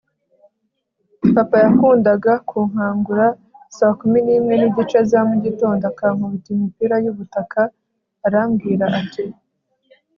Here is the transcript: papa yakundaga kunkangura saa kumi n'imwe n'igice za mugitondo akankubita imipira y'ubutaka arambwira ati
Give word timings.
papa 1.35 1.55
yakundaga 1.65 2.33
kunkangura 2.49 3.27
saa 3.77 3.93
kumi 3.99 4.19
n'imwe 4.25 4.53
n'igice 4.57 4.99
za 5.11 5.19
mugitondo 5.29 5.83
akankubita 5.91 6.47
imipira 6.55 6.95
y'ubutaka 7.03 7.61
arambwira 8.25 8.85
ati 8.99 9.23